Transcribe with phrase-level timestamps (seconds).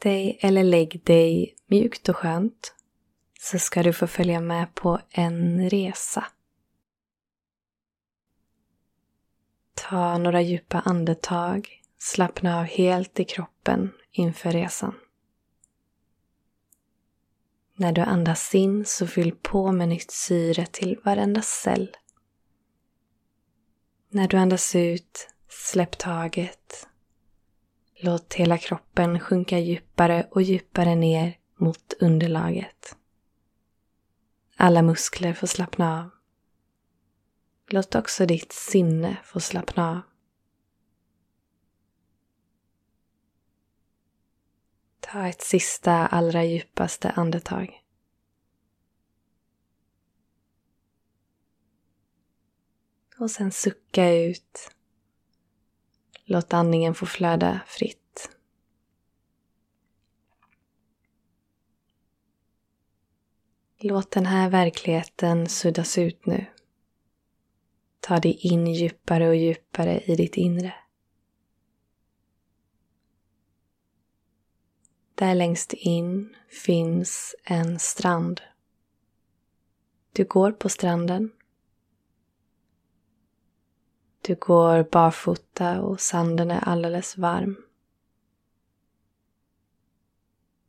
[0.00, 2.74] dig eller lägg dig mjukt och skönt
[3.40, 6.24] så ska du få följa med på en resa.
[9.74, 14.94] Ta några djupa andetag, slappna av helt i kroppen inför resan.
[17.74, 21.96] När du andas in så fyll på med nytt syre till varenda cell.
[24.08, 26.88] När du andas ut, släpp taget.
[28.02, 32.96] Låt hela kroppen sjunka djupare och djupare ner mot underlaget.
[34.56, 36.10] Alla muskler får slappna av.
[37.66, 40.00] Låt också ditt sinne få slappna av.
[45.00, 47.84] Ta ett sista, allra djupaste andetag.
[53.18, 54.70] Och sen sucka ut.
[56.24, 57.99] Låt andningen få flöda fritt.
[63.82, 66.46] Låt den här verkligheten suddas ut nu.
[68.00, 70.74] Ta dig in djupare och djupare i ditt inre.
[75.14, 78.40] Där längst in finns en strand.
[80.12, 81.32] Du går på stranden.
[84.20, 87.56] Du går barfota och sanden är alldeles varm.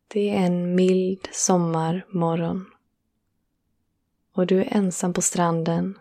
[0.07, 2.65] Det är en mild sommarmorgon.
[4.31, 5.99] Och du är ensam på stranden.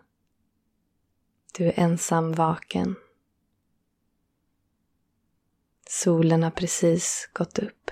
[1.58, 2.96] Du är ensam vaken.
[5.88, 7.90] Solen har precis gått upp.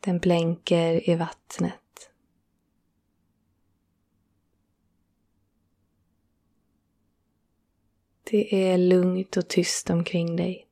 [0.00, 2.10] Den blänker i vattnet.
[8.22, 10.68] Det är lugnt och tyst omkring dig.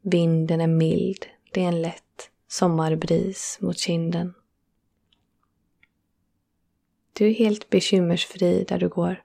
[0.00, 1.26] Vinden är mild.
[1.52, 4.34] Det är en lätt sommarbris mot kinden.
[7.12, 9.24] Du är helt bekymmersfri där du går.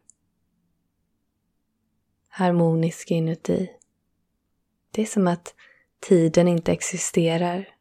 [2.27, 3.71] Harmonisk inuti.
[4.91, 5.55] Det är som att
[5.99, 7.75] tiden inte existerar.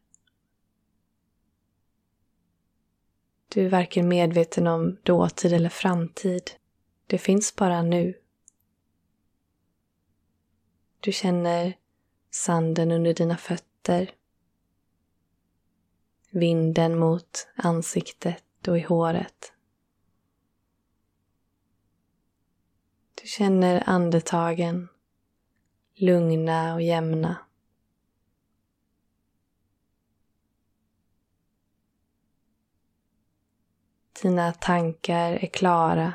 [3.47, 6.51] Du är varken medveten om dåtid eller framtid.
[7.07, 8.13] Det finns bara nu.
[10.99, 11.77] Du känner
[12.31, 14.16] sanden under dina fötter.
[16.29, 19.53] Vinden mot ansiktet och i håret.
[23.21, 24.87] Du känner andetagen
[25.95, 27.37] lugna och jämna.
[34.21, 36.13] Dina tankar är klara.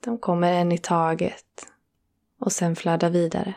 [0.00, 1.66] De kommer en i taget
[2.38, 3.54] och sen flödar vidare.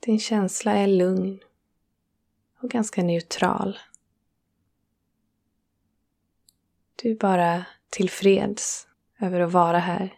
[0.00, 1.40] Din känsla är lugn
[2.60, 3.78] och ganska neutral.
[6.96, 8.88] Du är bara tillfreds
[9.18, 10.14] över att vara här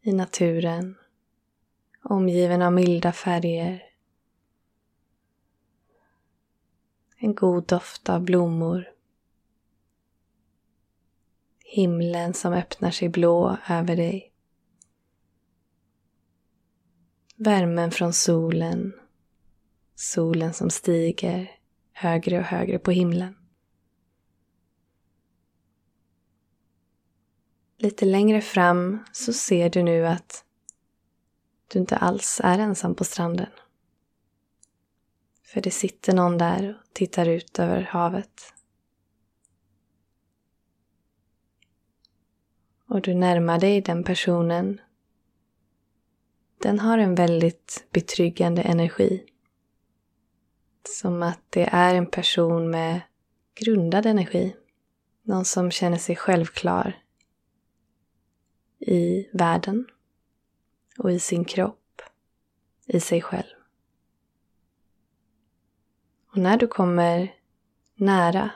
[0.00, 0.96] i naturen,
[2.02, 3.82] omgiven av milda färger,
[7.18, 8.92] en god doft av blommor,
[11.64, 14.32] himlen som öppnar sig blå över dig,
[17.36, 18.92] värmen från solen,
[19.94, 21.50] solen som stiger
[21.92, 23.36] högre och högre på himlen.
[27.78, 30.44] Lite längre fram så ser du nu att
[31.68, 33.50] du inte alls är ensam på stranden.
[35.42, 38.52] För det sitter någon där och tittar ut över havet.
[42.88, 44.80] Och du närmar dig den personen.
[46.58, 49.24] Den har en väldigt betryggande energi.
[50.88, 53.00] Som att det är en person med
[53.54, 54.56] grundad energi.
[55.22, 57.02] Någon som känner sig självklar
[58.78, 59.86] i världen
[60.98, 62.02] och i sin kropp,
[62.86, 63.56] i sig själv.
[66.32, 67.34] Och när du kommer
[67.94, 68.50] nära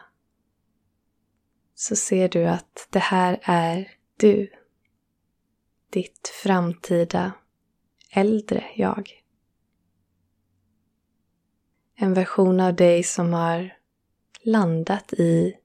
[1.75, 4.50] så ser du att det här är du.
[5.90, 7.32] Ditt framtida
[8.10, 9.22] äldre jag.
[11.94, 13.76] En version av dig som har
[14.42, 15.56] landat i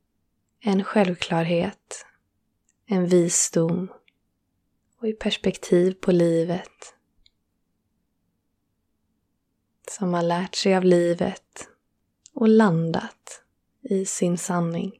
[0.59, 2.05] en självklarhet,
[2.85, 3.87] en visdom
[4.97, 6.95] och i perspektiv på livet.
[9.91, 11.67] Som har lärt sig av livet
[12.33, 13.43] och landat
[13.81, 14.99] i sin sanning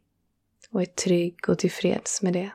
[0.70, 2.52] och är trygg och tillfreds med det.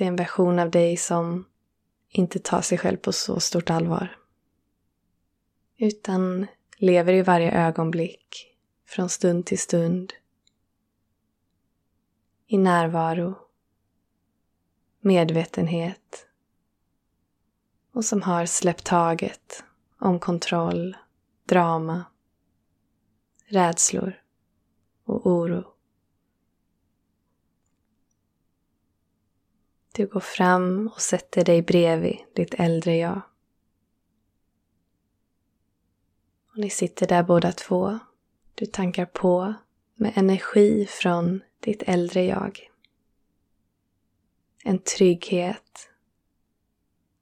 [0.00, 1.44] Det är en version av dig som
[2.08, 4.18] inte tar sig själv på så stort allvar.
[5.76, 8.56] Utan lever i varje ögonblick,
[8.86, 10.12] från stund till stund.
[12.46, 13.34] I närvaro,
[15.00, 16.26] medvetenhet
[17.92, 19.64] och som har släppt taget
[19.98, 20.96] om kontroll,
[21.44, 22.04] drama,
[23.46, 24.22] rädslor
[25.04, 25.64] och oro.
[29.92, 33.20] Du går fram och sätter dig bredvid ditt äldre jag.
[36.52, 37.98] Och ni sitter där båda två.
[38.54, 39.54] Du tankar på
[39.94, 42.70] med energi från ditt äldre jag.
[44.64, 45.90] En trygghet,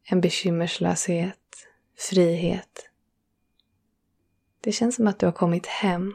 [0.05, 2.91] en bekymmerslöshet, frihet.
[4.61, 6.15] Det känns som att du har kommit hem.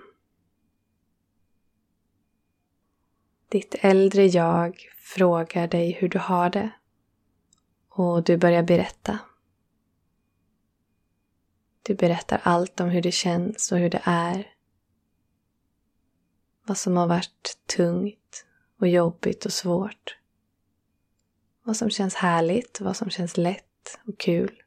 [3.49, 6.71] Ditt äldre jag frågar dig hur du har det
[7.89, 9.19] och du börjar berätta.
[11.83, 14.53] Du berättar allt om hur det känns och hur det är.
[16.65, 18.45] Vad som har varit tungt
[18.79, 20.17] och jobbigt och svårt.
[21.63, 24.63] Vad som känns härligt och vad som känns lätt och kul.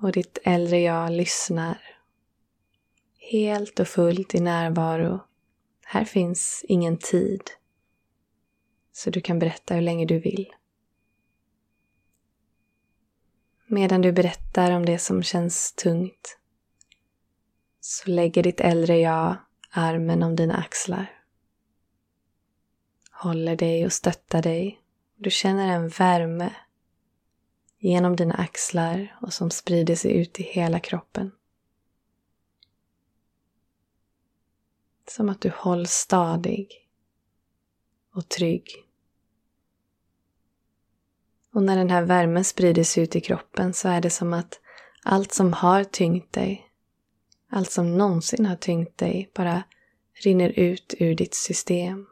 [0.00, 1.78] Och ditt äldre jag lyssnar.
[3.18, 5.20] Helt och fullt i närvaro
[5.84, 7.42] här finns ingen tid.
[8.92, 10.54] Så du kan berätta hur länge du vill.
[13.66, 16.38] Medan du berättar om det som känns tungt
[17.80, 19.36] så lägger ditt äldre jag
[19.70, 21.22] armen om dina axlar.
[23.10, 24.80] Håller dig och stöttar dig.
[25.16, 26.54] Du känner en värme
[27.78, 31.32] genom dina axlar och som sprider sig ut i hela kroppen.
[35.16, 36.88] Som att du hålls stadig
[38.14, 38.70] och trygg.
[41.52, 44.60] Och när den här värmen sprider sig ut i kroppen så är det som att
[45.02, 46.70] allt som har tyngt dig,
[47.48, 49.62] allt som någonsin har tyngt dig bara
[50.12, 52.06] rinner ut ur ditt system.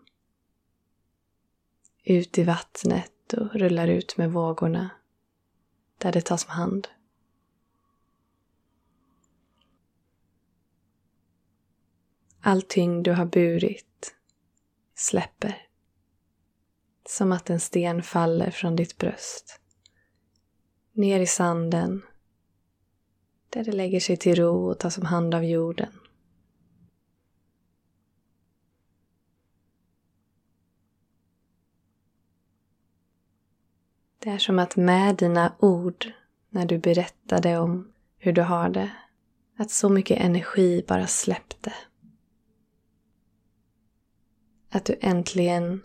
[2.04, 4.90] Ut i vattnet och rullar ut med vågorna
[5.98, 6.88] där det tas om hand.
[12.44, 14.14] All tyngd du har burit
[14.94, 15.66] släpper.
[17.08, 19.60] Som att en sten faller från ditt bröst.
[20.92, 22.02] Ner i sanden.
[23.48, 25.92] Där det lägger sig till ro och tas om hand av jorden.
[34.18, 36.12] Det är som att med dina ord,
[36.48, 38.90] när du berättade om hur du har det,
[39.58, 41.72] att så mycket energi bara släppte.
[44.74, 45.84] Att du äntligen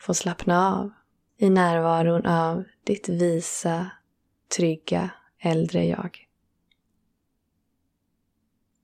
[0.00, 0.90] får slappna av
[1.36, 3.90] i närvaron av ditt visa,
[4.56, 6.28] trygga, äldre jag.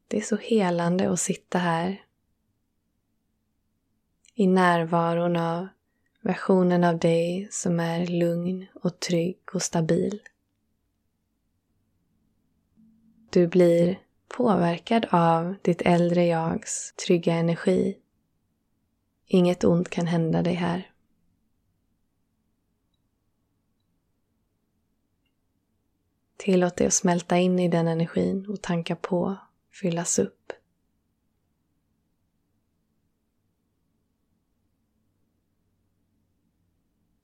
[0.08, 2.04] Det är så helande att sitta här
[4.34, 5.68] i närvaron av
[6.20, 10.20] versionen av dig som är lugn och trygg och stabil.
[13.30, 13.98] Du blir
[14.28, 18.00] påverkad av ditt äldre jags trygga energi
[19.34, 20.92] Inget ont kan hända dig här.
[26.36, 29.36] Tillåt dig att smälta in i den energin och tanka på,
[29.70, 30.52] fyllas upp.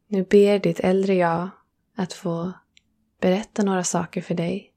[0.07, 1.51] Nu ber ditt äldre jag
[1.95, 2.53] att få
[3.21, 4.73] berätta några saker för dig.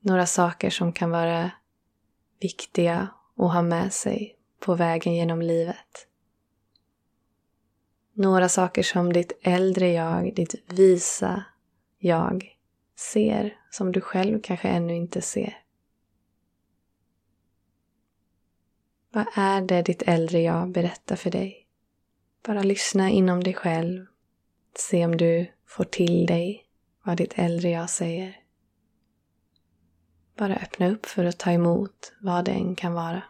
[0.00, 1.50] Några saker som kan vara
[2.40, 6.06] viktiga att ha med sig på vägen genom livet.
[8.12, 11.44] Några saker som ditt äldre jag, ditt visa
[11.98, 12.56] jag
[12.96, 15.62] ser som du själv kanske ännu inte ser.
[19.10, 21.66] Vad är det ditt äldre jag berättar för dig?
[22.46, 24.06] Bara lyssna inom dig själv.
[24.78, 26.64] Se om du får till dig
[27.02, 28.40] vad ditt äldre jag säger.
[30.36, 33.22] Bara öppna upp för att ta emot vad det än kan vara.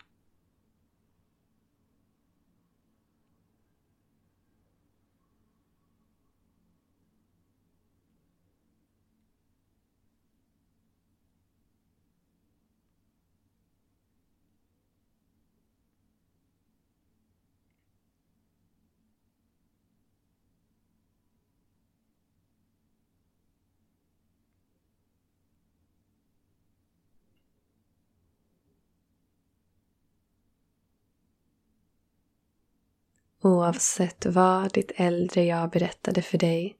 [33.40, 36.78] Oavsett vad ditt äldre jag berättade för dig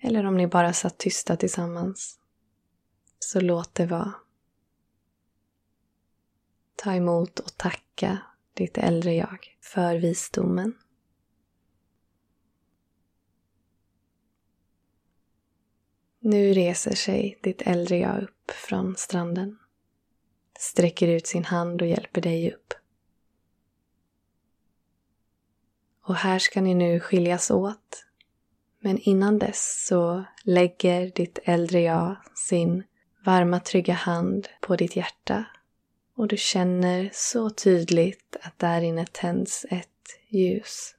[0.00, 2.18] eller om ni bara satt tysta tillsammans.
[3.18, 4.14] Så låt det vara.
[6.76, 8.18] Ta emot och tacka
[8.54, 10.74] ditt äldre jag för visdomen.
[16.20, 19.58] Nu reser sig ditt äldre jag upp från stranden,
[20.58, 22.74] sträcker ut sin hand och hjälper dig upp.
[26.08, 28.04] Och här ska ni nu skiljas åt.
[28.80, 32.84] Men innan dess så lägger ditt äldre jag sin
[33.24, 35.44] varma trygga hand på ditt hjärta
[36.16, 40.94] och du känner så tydligt att där inne tänds ett ljus.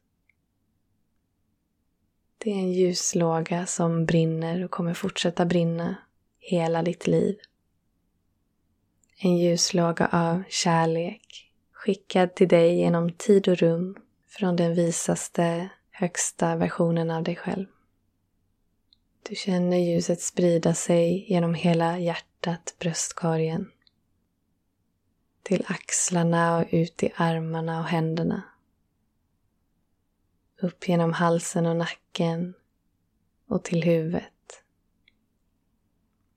[2.37, 5.95] Det är en ljuslåga som brinner och kommer fortsätta brinna
[6.39, 7.37] hela ditt liv.
[9.17, 13.97] En ljuslåga av kärlek skickad till dig genom tid och rum
[14.29, 17.65] från den visaste, högsta versionen av dig själv.
[19.29, 23.71] Du känner ljuset sprida sig genom hela hjärtat, bröstkorgen.
[25.43, 28.43] Till axlarna och ut i armarna och händerna.
[30.61, 32.53] Upp genom halsen och nacken
[33.47, 34.63] och till huvudet.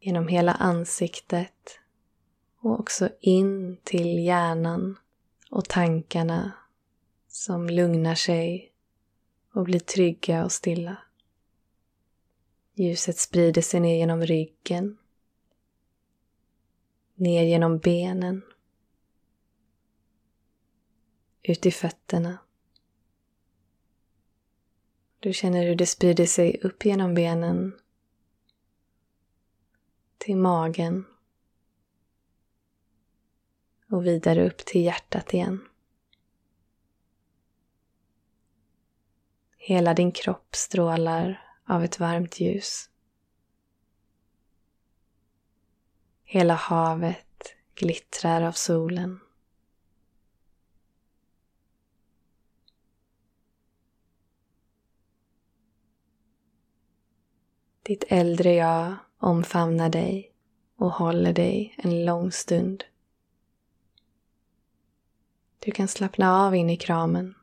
[0.01, 1.79] Genom hela ansiktet
[2.61, 4.99] och också in till hjärnan
[5.51, 6.53] och tankarna
[7.33, 8.73] som lugnar sig
[9.53, 10.97] och blir trygga och stilla.
[12.75, 14.99] Ljuset sprider sig ner genom ryggen,
[17.15, 18.43] ner genom benen,
[21.43, 22.39] ut i fötterna.
[25.21, 27.73] Du känner hur det sprider sig upp genom benen
[30.19, 31.05] till magen
[33.91, 35.69] och vidare upp till hjärtat igen.
[39.65, 42.91] Hela din kropp strålar av ett varmt ljus.
[46.25, 49.21] Hela havet glittrar av solen.
[57.83, 60.33] Ditt äldre jag omfamnar dig
[60.77, 62.85] och håller dig en lång stund.
[65.59, 67.35] Du kan slappna av in i kramen.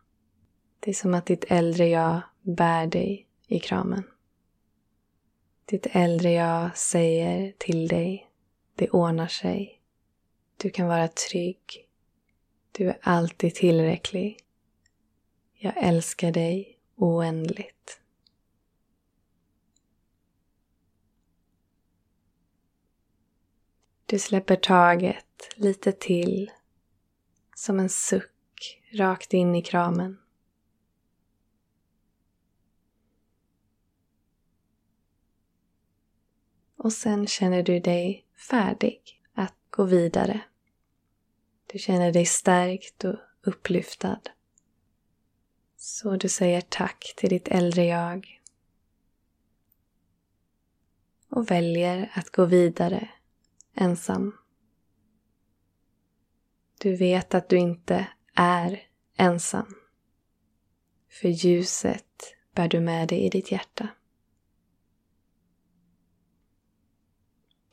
[0.79, 4.03] Det är som att ditt äldre jag bär dig i kramen.
[5.65, 8.31] Ditt äldre jag säger till dig,
[8.75, 9.81] det ordnar sig.
[10.57, 11.87] Du kan vara trygg.
[12.71, 14.39] Du är alltid tillräcklig.
[15.53, 18.01] Jag älskar dig oändligt.
[24.05, 26.51] Du släpper taget lite till,
[27.55, 30.18] som en suck rakt in i kramen.
[36.79, 40.41] Och sen känner du dig färdig att gå vidare.
[41.65, 44.19] Du känner dig stärkt och upplyftad.
[45.77, 48.41] Så du säger tack till ditt äldre jag
[51.29, 53.09] och väljer att gå vidare
[53.75, 54.37] ensam.
[56.77, 58.83] Du vet att du inte är
[59.17, 59.75] ensam.
[61.09, 63.87] För ljuset bär du med dig i ditt hjärta.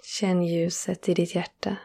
[0.08, 1.76] Känn ljuset i ditt hjärta.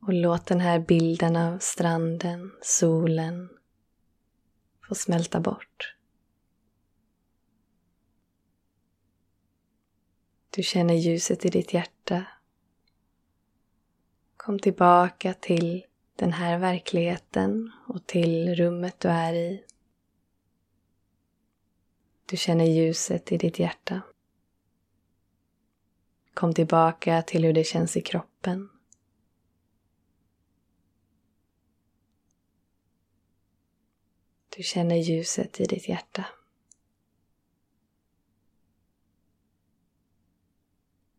[0.00, 3.48] Och låt den här bilden av stranden, solen,
[4.88, 5.96] få smälta bort.
[10.50, 12.24] Du känner ljuset i ditt hjärta.
[14.36, 15.84] Kom tillbaka till
[16.16, 19.64] den här verkligheten och till rummet du är i.
[22.26, 24.02] Du känner ljuset i ditt hjärta.
[26.36, 28.68] Kom tillbaka till hur det känns i kroppen.
[34.56, 36.24] Du känner ljuset i ditt hjärta.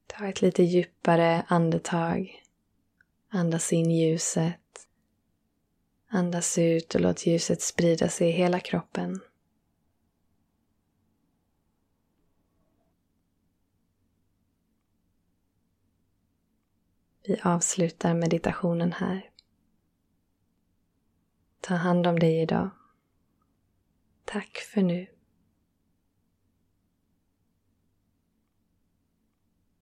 [0.07, 2.43] Ta ett lite djupare andetag.
[3.29, 4.87] Andas in ljuset.
[6.07, 9.19] Andas ut och låt ljuset sprida sig i hela kroppen.
[17.27, 19.29] Vi avslutar meditationen här.
[21.61, 22.69] Ta hand om dig idag.
[24.25, 25.07] Tack för nu.